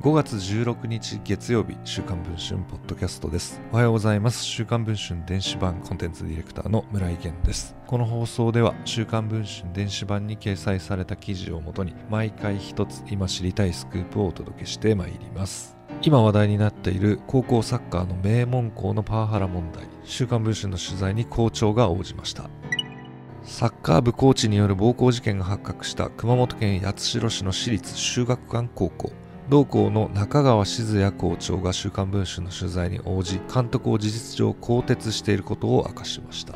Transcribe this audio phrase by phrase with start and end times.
[0.00, 3.60] 5月16日月曜日週刊文春ポッドキャストです。
[3.70, 4.42] おはようございます。
[4.42, 7.76] 週刊文春電子版コンテンツディレクターの村井源です。
[7.86, 15.76] この放送では週刊文春電子版に掲載された記事をもとに毎回一つ今知りたいスクープをお届けしてまいります。
[16.00, 22.48] 今話題になっている高校サッカーの名門校のパワハラ問題週刊文春の取材に校長が応じました。
[23.42, 29.12] サッカー部コーチによる暴行事件が発覚した熊本県八代市の私立修学館高校。
[29.50, 36.54] 同校の中川静也校長が週刊文春の取材に応じ監督を事実上更迭していることを明かしました。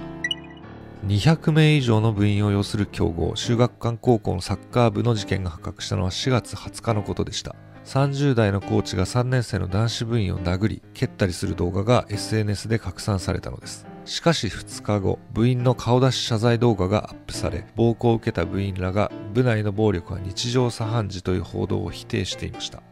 [1.09, 7.57] 200名以上の部員を要する強豪修学館高校のサッカー部の事件が発覚したのは4月20日のことでした。
[7.85, 13.87] 30代のコーチが3年生の男子部員を殴り蹴ったりする動画が SNS で拡散されたのです。
[14.05, 22.83] しかし2日後、部員の顔出し謝罪動画がアップされ、暴行を受けた部員らが部内の暴力は日常茶飯事という報道を否定していました。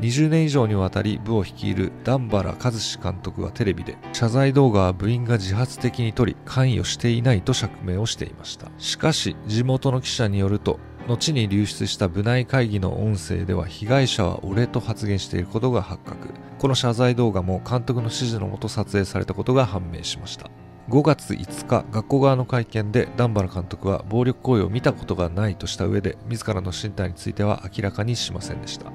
[0.00, 16.28] 20年以上にわたり部を率いる段原和志監督はテレビで謝罪動画は部員が自発的に撮り関与していないと釈明をしていましたしかし地元の記者によると後に流出した部内会議の音声では被害者は俺と発言していることが発覚。
[16.58, 20.50] この謝罪動画も監督の指示のもと撮影されたことが判明しました。
[20.90, 28.92] 5月5日学校側の会見で段原監督は暴力行為を見たことがないとした上で自らの身体については明らかにしませんでした。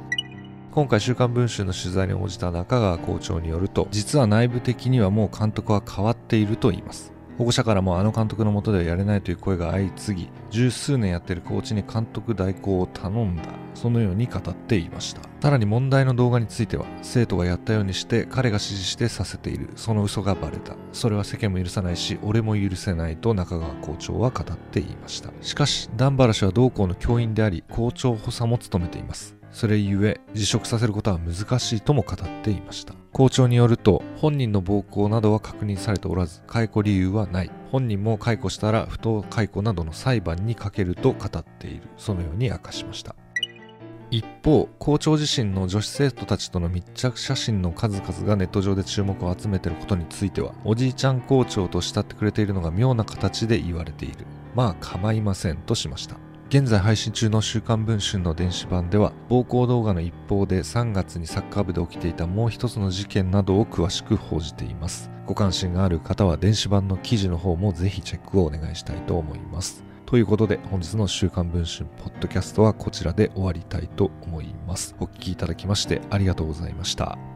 [0.71, 7.12] 今回週刊文春の取材に応じた中川校長によると実は内部的にはもう監督は変わっていると言います。
[7.37, 13.43] 保護者からもあの監督のもとではやれないという声が相次ぎ十数年やっているコーチに監督代行を頼んだ。
[13.73, 15.21] そのように語っていました。
[15.41, 19.69] さらに問題の動画については生徒がやったようにして彼が指示してさせている。
[19.75, 20.75] その嘘がバレた。
[20.91, 25.31] それは世間も許さないし俺も許せないと中川校長は語っていました。
[25.41, 29.42] しかし段原氏は同校の教員であり校長補佐も務めています。
[29.53, 32.95] それゆえ辞職させることは難しいとも語っていました。
[33.13, 37.51] 校長によると本人の暴行などは確認されておらず解雇理由はない。
[37.71, 41.83] 本人も解雇したら不当解雇などの裁判にかけると語っている。
[41.97, 43.15] そのように明かしました。
[44.09, 54.25] 一方校長自身の女子生徒たちとの密着写真の数々がネット上で注目を集めていることについてはおじいちゃん校長と慕ってくれているのが妙な形で言われている。
[54.55, 56.17] まあ構いませんとしました。
[56.49, 65.09] 現在配信中の週刊文春の電子版では暴行動画の一方で3月にサッカー部で起きていたもう一つの事件などを詳しく報じています。
[65.25, 69.83] ご関心がある方は電子版の記事の方もぜひチェックをお願いしたいと思います。
[70.05, 74.95] ということで本日の週刊文春ポッドキャストはこちらで終わりたいと思います。
[74.99, 77.32] お聴きいただきましてありがとうございました。